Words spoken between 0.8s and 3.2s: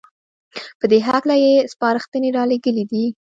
دې هکله يې سپارښنې رالېږلې دي